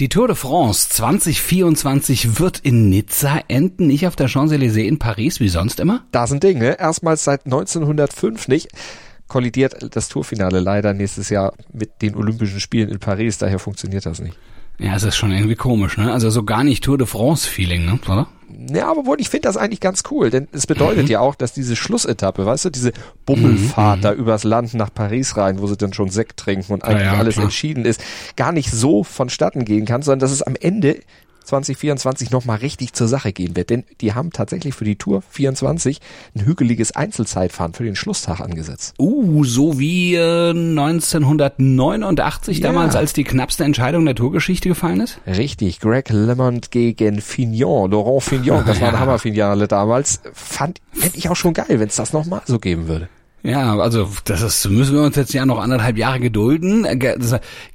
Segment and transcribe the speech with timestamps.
[0.00, 5.38] Die Tour de France 2024 wird in Nizza enden, nicht auf der Champs-Élysées in Paris
[5.38, 6.04] wie sonst immer?
[6.10, 6.76] Da ist ein Ding, ne?
[6.80, 8.70] Erstmals seit 1905 nicht.
[9.28, 14.20] Kollidiert das Tourfinale leider nächstes Jahr mit den Olympischen Spielen in Paris, daher funktioniert das
[14.20, 14.36] nicht.
[14.78, 16.12] Ja, es ist schon irgendwie komisch, ne?
[16.12, 17.98] Also so gar nicht Tour de France-Feeling, ne?
[18.06, 18.26] Oder?
[18.72, 21.10] Ja, aber wohl, ich finde das eigentlich ganz cool, denn es bedeutet mhm.
[21.10, 22.92] ja auch, dass diese Schlussetappe, weißt du, diese
[23.26, 24.02] Bummelfahrt mhm.
[24.02, 27.14] da übers Land nach Paris rein, wo sie dann schon Sekt trinken und eigentlich ja,
[27.14, 27.44] ja, alles klar.
[27.44, 28.02] entschieden ist,
[28.36, 31.00] gar nicht so vonstatten gehen kann, sondern dass es am Ende
[31.44, 33.70] 2024 nochmal richtig zur Sache gehen wird.
[33.70, 36.00] Denn die haben tatsächlich für die Tour 24
[36.34, 38.94] ein hügeliges Einzelzeitfahren für den Schlusstag angesetzt.
[38.98, 42.68] Uh, so wie äh, 1989 ja.
[42.68, 45.20] damals, als die knappste Entscheidung der Tourgeschichte gefallen ist?
[45.26, 50.20] Richtig, Greg LeMond gegen Fignon, Laurent Fignon, das war ein Hammerfinale damals.
[50.32, 53.08] Fand, fände ich auch schon geil, wenn es das nochmal so geben würde.
[53.44, 56.86] Ja, also das ist, müssen wir uns jetzt ja noch anderthalb Jahre gedulden.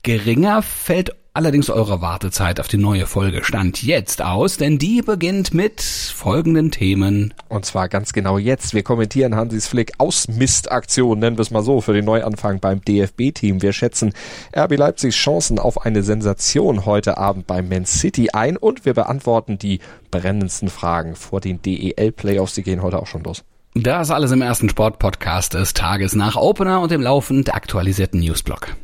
[0.02, 5.54] Geringer fällt allerdings eure Wartezeit auf die neue Folge stand jetzt aus, denn die beginnt
[5.54, 7.34] mit folgenden Themen.
[7.48, 8.74] Und zwar ganz genau jetzt.
[8.74, 13.62] Wir kommentieren Hansis Flick Ausmistaktion, nennen wir es mal so, für den Neuanfang beim DFB-Team.
[13.62, 14.14] Wir schätzen
[14.56, 19.58] RB Leipzigs Chancen auf eine Sensation heute Abend beim Man City ein und wir beantworten
[19.58, 19.80] die
[20.12, 22.56] brennendsten Fragen vor den DEL-Playoffs.
[22.56, 23.44] Die gehen heute auch schon los.
[23.76, 28.76] Das alles im ersten Sportpodcast des Tages nach Opener und im laufend aktualisierten Newsblog.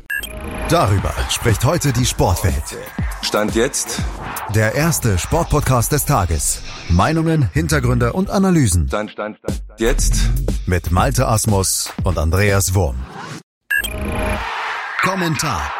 [0.68, 2.76] Darüber spricht heute die Sportwelt.
[3.22, 4.02] Stand jetzt.
[4.52, 6.60] Der erste Sportpodcast des Tages.
[6.88, 8.88] Meinungen, Hintergründe und Analysen.
[8.88, 9.80] Stand, stand, stand, stand.
[9.80, 10.14] Jetzt.
[10.66, 12.96] Mit Malte Asmus und Andreas Wurm.
[15.02, 15.70] Kommentar.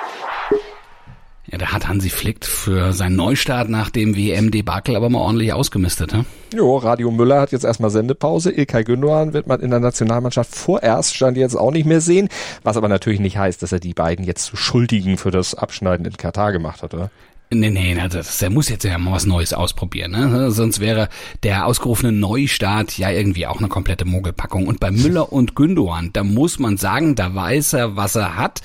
[1.50, 6.12] Ja, da hat Hansi Flick für seinen Neustart nach dem WM-Debakel aber mal ordentlich ausgemistet,
[6.12, 6.24] ne?
[6.52, 8.50] Jo, Radio Müller hat jetzt erstmal Sendepause.
[8.50, 12.28] Ilkay Gündogan wird man in der Nationalmannschaft vorerst stand jetzt auch nicht mehr sehen.
[12.64, 16.04] Was aber natürlich nicht heißt, dass er die beiden jetzt zu Schuldigen für das Abschneiden
[16.04, 17.10] in Katar gemacht hat, oder?
[17.50, 20.10] Nee, nee, das, der muss jetzt ja mal was Neues ausprobieren.
[20.10, 20.50] Ne?
[20.50, 21.08] Sonst wäre
[21.44, 24.66] der ausgerufene Neustart ja irgendwie auch eine komplette Mogelpackung.
[24.66, 28.62] Und bei Müller und Gündogan, da muss man sagen, da weiß er, was er hat.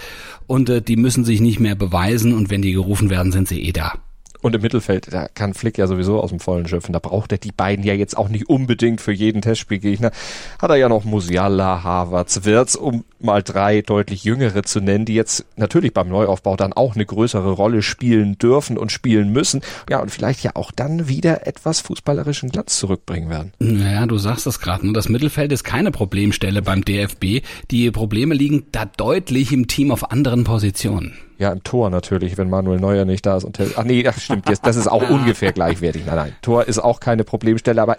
[0.47, 2.33] Und äh, die müssen sich nicht mehr beweisen.
[2.33, 3.93] Und wenn die gerufen werden, sind sie eh da.
[4.41, 6.93] Und im Mittelfeld, da kann Flick ja sowieso aus dem Vollen schöpfen.
[6.93, 10.11] Da braucht er die beiden ja jetzt auch nicht unbedingt für jeden Testspielgegner.
[10.59, 15.13] Hat er ja noch Musiala, Havertz, Wirtz, um mal drei deutlich jüngere zu nennen, die
[15.13, 19.61] jetzt natürlich beim Neuaufbau dann auch eine größere Rolle spielen dürfen und spielen müssen.
[19.89, 23.53] Ja, und vielleicht ja auch dann wieder etwas fußballerischen Glanz zurückbringen werden.
[23.59, 24.87] Naja, du sagst es gerade.
[24.87, 24.93] Ne?
[24.93, 27.45] Das Mittelfeld ist keine Problemstelle beim DFB.
[27.69, 31.13] Die Probleme liegen da deutlich im Team auf anderen Positionen.
[31.41, 33.45] Ja, im Tor natürlich, wenn Manuel Neuer nicht da ist.
[33.45, 34.63] Und ach nee, das stimmt jetzt.
[34.63, 36.05] Das ist auch ungefähr gleichwertig.
[36.05, 36.35] Nein, nein.
[36.43, 37.97] Tor ist auch keine Problemstelle, aber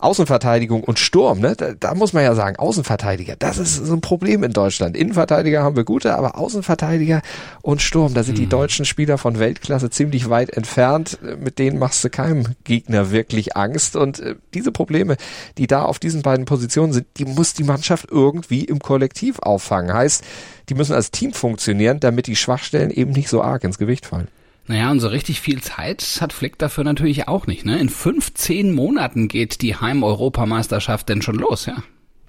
[0.00, 1.54] Außenverteidigung und Sturm, ne?
[1.56, 4.96] Da, da muss man ja sagen, Außenverteidiger, das ist so ein Problem in Deutschland.
[4.96, 7.22] Innenverteidiger haben wir gute, aber Außenverteidiger
[7.62, 8.50] und Sturm, da sind die hm.
[8.50, 11.20] deutschen Spieler von Weltklasse ziemlich weit entfernt.
[11.38, 13.94] Mit denen machst du keinem Gegner wirklich Angst.
[13.94, 15.16] Und äh, diese Probleme,
[15.58, 19.92] die da auf diesen beiden Positionen sind, die muss die Mannschaft irgendwie im Kollektiv auffangen.
[19.94, 20.24] Heißt,
[20.70, 24.28] die müssen als Team funktionieren, damit die Schwachstellen eben nicht so arg ins Gewicht fallen.
[24.68, 27.66] Naja, und so richtig viel Zeit hat Flick dafür natürlich auch nicht.
[27.66, 27.78] Ne?
[27.78, 31.82] In 15 Monaten geht die Heim-Europameisterschaft denn schon los, ja?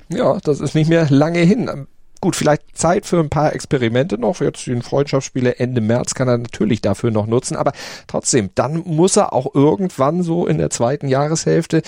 [0.09, 1.87] Ja, das ist nicht mehr lange hin.
[2.21, 4.41] Gut, vielleicht Zeit für ein paar Experimente noch.
[4.41, 7.55] Jetzt die Freundschaftsspiele Ende März kann er natürlich dafür noch nutzen.
[7.55, 7.71] Aber
[8.05, 11.81] trotzdem, dann muss er auch irgendwann so in der zweiten Jahreshälfte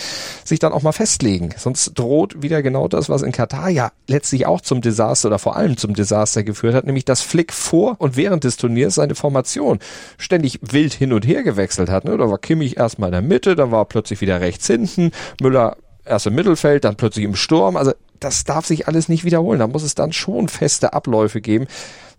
[0.43, 1.53] sich dann auch mal festlegen.
[1.55, 5.55] Sonst droht wieder genau das, was in Katar ja letztlich auch zum Desaster oder vor
[5.55, 9.77] allem zum Desaster geführt hat, nämlich dass Flick vor und während des Turniers seine Formation
[10.17, 12.05] ständig wild hin und her gewechselt hat.
[12.05, 12.17] Ne?
[12.17, 15.77] Da war Kimmich erstmal in der Mitte, dann war er plötzlich wieder rechts hinten, Müller
[16.05, 17.77] erst im Mittelfeld, dann plötzlich im Sturm.
[17.77, 19.59] Also das darf sich alles nicht wiederholen.
[19.59, 21.67] Da muss es dann schon feste Abläufe geben.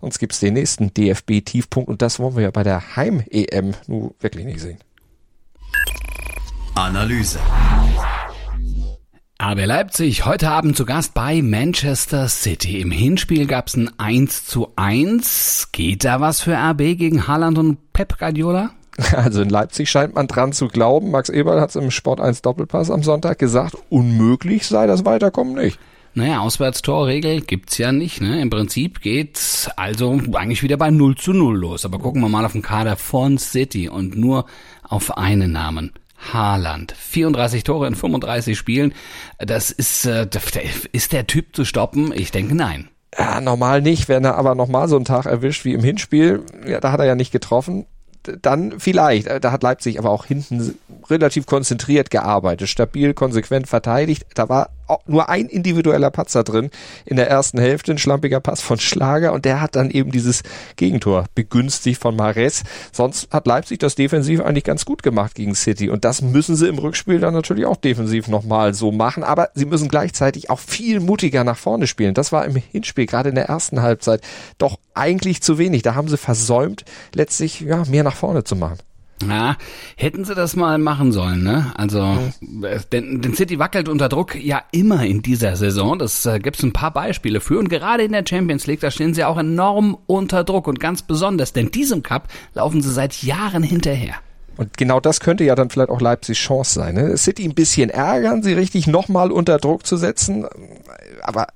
[0.01, 4.13] Sonst gibt es den nächsten DFB-Tiefpunkt und das wollen wir ja bei der Heim-EM nur
[4.19, 4.77] wirklich nicht sehen.
[6.75, 7.39] Analyse.
[9.41, 12.79] RB Leipzig heute Abend zu Gast bei Manchester City.
[12.79, 15.69] Im Hinspiel gab es ein 1 zu 1.
[15.71, 18.71] Geht da was für RB gegen Haaland und Pep Guardiola?
[19.13, 21.11] Also in Leipzig scheint man dran zu glauben.
[21.11, 25.55] Max Eberl hat es im Sport 1 Doppelpass am Sonntag gesagt, unmöglich sei das Weiterkommen
[25.55, 25.79] nicht.
[26.17, 28.21] Naja, Auswärtstorregel gibt's ja nicht.
[28.21, 28.41] Ne?
[28.41, 31.83] Im Prinzip geht's also eigentlich wieder bei 0 zu 0 los.
[31.83, 34.45] Aber gucken wir mal auf den Kader von City und nur
[34.81, 35.91] auf einen Namen.
[36.33, 36.93] Haaland.
[36.97, 38.93] 34 Tore in 35 Spielen.
[39.39, 40.25] Das ist, äh,
[40.93, 42.13] ist der Typ zu stoppen?
[42.15, 42.87] Ich denke nein.
[43.17, 44.07] Ja, normal nicht.
[44.07, 47.07] Wenn er aber nochmal so einen Tag erwischt wie im Hinspiel, ja, da hat er
[47.07, 47.85] ja nicht getroffen
[48.41, 49.27] dann vielleicht.
[49.43, 50.75] Da hat Leipzig aber auch hinten
[51.09, 54.25] relativ konzentriert gearbeitet, stabil, konsequent verteidigt.
[54.33, 54.69] Da war
[55.05, 56.69] nur ein individueller Patzer drin
[57.05, 60.43] in der ersten Hälfte, ein schlampiger Pass von Schlager und der hat dann eben dieses
[60.75, 62.63] Gegentor begünstigt von Mares.
[62.91, 66.67] Sonst hat Leipzig das defensiv eigentlich ganz gut gemacht gegen City und das müssen sie
[66.67, 70.99] im Rückspiel dann natürlich auch defensiv nochmal so machen, aber sie müssen gleichzeitig auch viel
[70.99, 72.13] mutiger nach vorne spielen.
[72.13, 74.21] Das war im Hinspiel, gerade in der ersten Halbzeit,
[74.57, 75.81] doch eigentlich zu wenig.
[75.81, 78.77] Da haben sie versäumt, letztlich ja, mehr nach vorne zu machen.
[79.23, 79.55] Ja,
[79.95, 81.71] hätten sie das mal machen sollen, ne?
[81.75, 82.17] Also,
[82.63, 85.97] äh, denn, denn City wackelt unter Druck ja immer in dieser Saison.
[85.97, 87.57] Das äh, gibt's ein paar Beispiele für.
[87.57, 91.01] Und gerade in der Champions League, da stehen sie auch enorm unter Druck und ganz
[91.01, 94.15] besonders, denn diesem Cup laufen sie seit Jahren hinterher.
[94.57, 96.95] Und genau das könnte ja dann vielleicht auch Leipzigs Chance sein.
[96.95, 97.17] Ne?
[97.17, 100.45] City ein bisschen ärgern, sie richtig nochmal unter Druck zu setzen.
[101.21, 101.47] Aber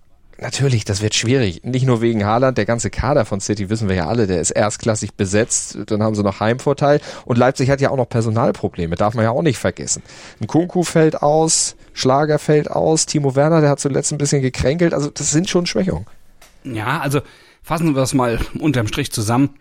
[0.42, 1.64] natürlich, das wird schwierig.
[1.64, 4.52] Nicht nur wegen Haaland, der ganze Kader von City wissen wir ja alle, der ist
[4.52, 5.78] erstklassig besetzt.
[5.88, 7.02] Dann haben sie noch Heimvorteil.
[7.26, 10.04] Und Leipzig hat ja auch noch Personalprobleme, darf man ja auch nicht vergessen.
[10.42, 14.94] Ein Kunku fällt aus, Schlager fällt aus, Timo Werner, der hat zuletzt ein bisschen gekränkelt.
[14.94, 16.06] Also das sind schon Schwächungen.
[16.64, 17.22] Ja, also
[17.64, 19.52] fassen wir es mal unterm Strich zusammen.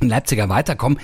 [0.00, 0.98] Ein Leipziger weiterkommen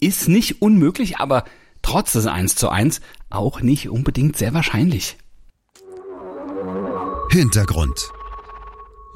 [0.00, 1.44] ist nicht unmöglich, aber
[1.82, 5.16] trotz des 1 zu 1 auch nicht unbedingt sehr wahrscheinlich.
[7.30, 8.12] Hintergrund.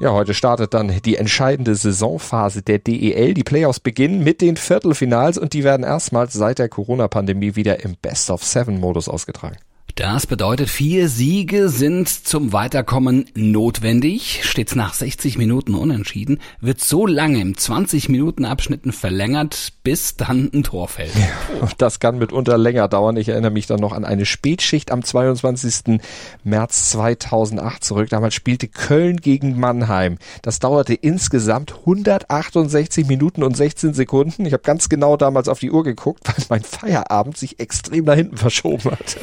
[0.01, 3.33] Ja, heute startet dann die entscheidende Saisonphase der DEL.
[3.33, 7.97] Die Playoffs beginnen mit den Viertelfinals und die werden erstmals seit der Corona-Pandemie wieder im
[8.01, 9.57] Best-of-Seven-Modus ausgetragen.
[9.99, 14.39] Das bedeutet, vier Siege sind zum Weiterkommen notwendig.
[14.43, 20.87] Steht's nach 60 Minuten unentschieden, wird so lange im 20-Minuten-Abschnitten verlängert, bis dann ein Tor
[20.87, 21.13] fällt.
[21.15, 23.17] Ja, das kann mitunter länger dauern.
[23.17, 25.99] Ich erinnere mich dann noch an eine Spätschicht am 22.
[26.45, 28.07] März 2008 zurück.
[28.07, 30.17] Damals spielte Köln gegen Mannheim.
[30.43, 34.45] Das dauerte insgesamt 168 Minuten und 16 Sekunden.
[34.45, 38.15] Ich habe ganz genau damals auf die Uhr geguckt, weil mein Feierabend sich extrem nach
[38.15, 39.17] hinten verschoben hat.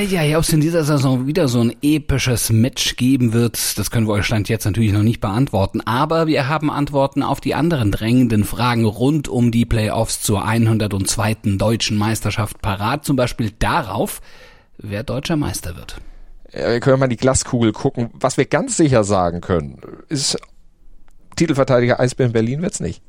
[0.00, 4.08] Eieiei, ob es in dieser Saison wieder so ein episches Match geben wird, das können
[4.08, 5.82] wir euch Stand jetzt natürlich noch nicht beantworten.
[5.82, 11.56] Aber wir haben Antworten auf die anderen drängenden Fragen rund um die Playoffs zur 102.
[11.58, 13.04] deutschen Meisterschaft parat.
[13.04, 14.22] Zum Beispiel darauf,
[14.78, 15.98] wer deutscher Meister wird.
[16.50, 18.08] Ja, wir können mal die Glaskugel gucken.
[18.14, 20.38] Was wir ganz sicher sagen können, ist
[21.36, 23.02] Titelverteidiger Eisbären Berlin wird's nicht.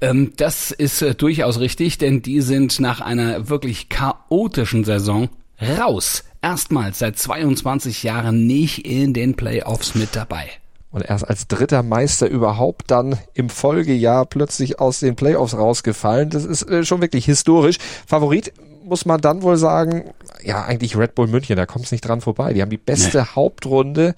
[0.00, 5.28] Ähm, das ist äh, durchaus richtig, denn die sind nach einer wirklich chaotischen Saison
[5.62, 6.24] raus.
[6.40, 10.48] Erstmals seit 22 Jahren nicht in den Playoffs mit dabei.
[10.90, 16.28] Und erst als dritter Meister überhaupt dann im Folgejahr plötzlich aus den Playoffs rausgefallen.
[16.28, 17.78] Das ist äh, schon wirklich historisch.
[18.06, 18.52] Favorit
[18.84, 20.12] muss man dann wohl sagen,
[20.42, 22.52] ja, eigentlich Red Bull München, da kommt es nicht dran vorbei.
[22.52, 23.26] Die haben die beste nee.
[23.34, 24.14] Hauptrunde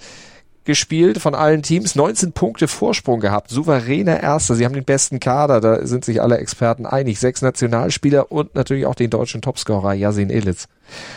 [0.64, 4.54] gespielt von allen Teams, 19 Punkte Vorsprung gehabt, souveräner Erster.
[4.54, 7.20] Sie haben den besten Kader, da sind sich alle Experten einig.
[7.20, 10.66] Sechs Nationalspieler und natürlich auch den deutschen Topscorer Yasin Ilitz.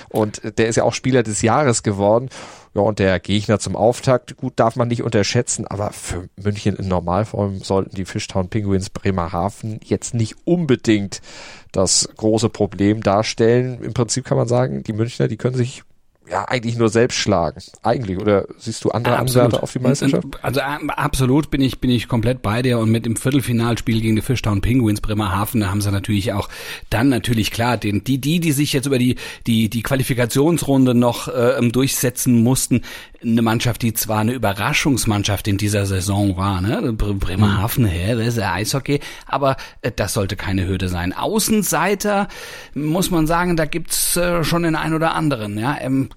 [0.09, 2.29] Und der ist ja auch Spieler des Jahres geworden.
[2.73, 6.87] Ja, und der Gegner zum Auftakt, gut, darf man nicht unterschätzen, aber für München in
[6.87, 11.21] Normalform sollten die Fishtown Penguins Bremerhaven jetzt nicht unbedingt
[11.71, 13.81] das große Problem darstellen.
[13.81, 15.83] Im Prinzip kann man sagen, die Münchner, die können sich
[16.29, 17.61] ja eigentlich nur selbst schlagen.
[17.83, 18.19] Eigentlich.
[18.19, 20.25] Oder siehst du andere Anwärter auf die Meisterschaft?
[20.41, 24.15] Also äh, absolut bin ich, bin ich komplett bei dir und mit dem Viertelfinalspiel gegen
[24.15, 26.49] die Fishtown Penguins Bremerhaven, da haben sie natürlich auch
[26.89, 29.15] dann natürlich klar, den, die, die, die sich jetzt über die,
[29.45, 32.81] die, die Qualifikationsrunde noch äh, durchsetzen mussten,
[33.21, 36.93] eine Mannschaft, die zwar eine Überraschungsmannschaft in dieser Saison war, ne?
[36.93, 37.89] Bremerhaven, mhm.
[37.89, 41.13] hä, das ist ja Eishockey, aber äh, das sollte keine Hürde sein.
[41.13, 42.27] Außenseiter
[42.75, 45.77] muss man sagen, da gibt's äh, schon den ein oder anderen, ja.
[45.79, 46.09] Ähm,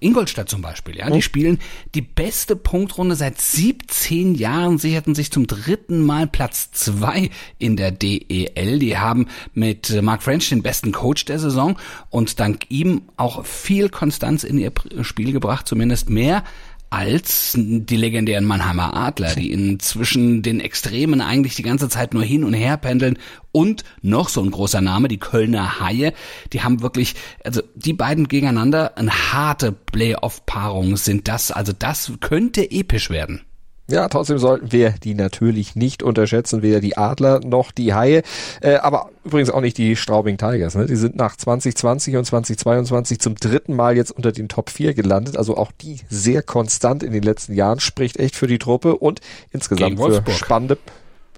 [0.00, 1.22] Ingolstadt zum Beispiel, ja, die mhm.
[1.22, 1.58] spielen
[1.94, 7.90] die beste Punktrunde seit 17 Jahren, sicherten sich zum dritten Mal Platz zwei in der
[7.90, 8.78] DEL.
[8.78, 13.44] Die haben mit äh, Mark French den besten Coach der Saison und dank ihm auch
[13.44, 14.72] viel Konstanz in ihr
[15.02, 16.44] Spiel gebracht, zumindest mehr
[16.90, 22.42] als die legendären Mannheimer Adler, die inzwischen den Extremen eigentlich die ganze Zeit nur hin
[22.42, 23.18] und her pendeln
[23.52, 26.12] und noch so ein großer Name, die Kölner Haie,
[26.52, 32.68] die haben wirklich, also die beiden gegeneinander, eine harte Playoff-Paarung sind das, also das könnte
[32.70, 33.42] episch werden.
[33.90, 38.22] Ja, trotzdem sollten wir die natürlich nicht unterschätzen, weder die Adler noch die Haie,
[38.60, 40.74] äh, aber übrigens auch nicht die Straubing Tigers.
[40.74, 40.86] Ne?
[40.86, 45.36] Die sind nach 2020 und 2022 zum dritten Mal jetzt unter den Top 4 gelandet,
[45.36, 49.20] also auch die sehr konstant in den letzten Jahren, spricht echt für die Truppe und
[49.50, 50.78] insgesamt für spannende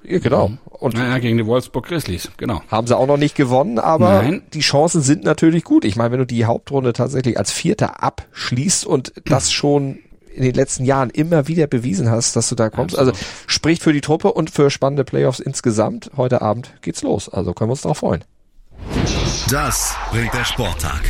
[0.04, 0.48] ja, genau.
[0.48, 0.58] Mhm.
[0.64, 2.62] Und naja, gegen die Wolfsburg Grizzlies, genau.
[2.68, 4.42] Haben sie auch noch nicht gewonnen, aber Nein.
[4.52, 5.84] die Chancen sind natürlich gut.
[5.84, 10.00] Ich meine, wenn du die Hauptrunde tatsächlich als Vierter abschließt und das schon
[10.34, 12.98] in den letzten Jahren immer wieder bewiesen hast, dass du da kommst.
[12.98, 13.14] Absolut.
[13.14, 16.10] Also spricht für die Truppe und für spannende Playoffs insgesamt.
[16.16, 17.28] Heute Abend geht's los.
[17.28, 18.24] Also können wir uns darauf freuen.
[19.52, 21.02] Das bringt der Sporttag.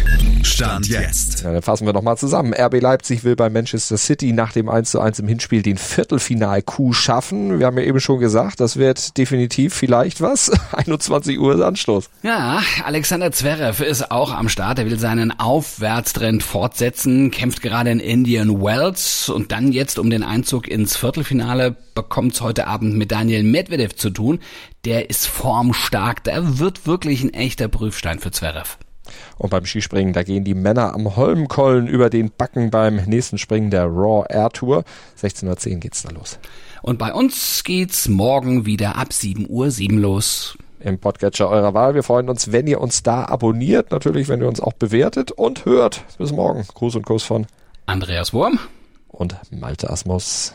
[0.43, 1.45] Stand jetzt.
[1.45, 2.53] Ja, dann fassen wir nochmal zusammen.
[2.53, 6.93] RB Leipzig will bei Manchester City nach dem 1 zu 1 im Hinspiel den Viertelfinal-Coup
[6.93, 7.61] schaffen.
[7.61, 10.51] Wir haben ja eben schon gesagt, das wird definitiv vielleicht was.
[10.73, 12.11] 21 Uhr ist Anschluss.
[12.25, 14.81] Ja, Alexander Zverev ist auch am Start.
[14.81, 20.25] Er will seinen Aufwärtstrend fortsetzen, kämpft gerade in Indian Wells und dann jetzt um den
[20.25, 24.41] Einzug ins Viertelfinale bekommt es heute Abend mit Daniel Medvedev zu tun.
[24.85, 26.25] Der ist formstark.
[26.25, 28.79] Der wird wirklich ein echter Prüfstein für Zverev.
[29.39, 33.71] Und beim Skispringen, da gehen die Männer am Holmkollen über den Backen beim nächsten Springen
[33.71, 34.85] der Raw Air Tour.
[35.21, 36.39] 16.10 Uhr geht's da los.
[36.83, 40.59] Und bei uns geht's morgen wieder ab 7 Uhr 7 los.
[40.81, 41.95] Im Podcatcher eurer Wahl.
[41.95, 43.93] Wir freuen uns, wenn ihr uns da abonniert.
[43.93, 46.05] Natürlich, wenn ihr uns auch bewertet und hört.
[46.19, 46.67] Bis morgen.
[46.75, 47.47] Gruß und Kuss von
[47.87, 48.59] Andreas Wurm
[49.09, 50.55] und Malte Asmus.